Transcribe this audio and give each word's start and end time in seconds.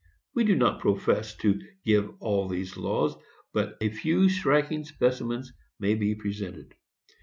We 0.33 0.45
do 0.45 0.55
not 0.55 0.79
profess 0.81 1.35
to 1.35 1.61
give 1.85 2.11
all 2.19 2.47
these 2.47 2.75
laws, 2.75 3.15
but 3.53 3.77
a 3.81 3.89
few 3.89 4.29
striking 4.29 4.83
specimens 4.83 5.53
may 5.79 5.93
be 5.93 6.15
presented. 6.15 6.73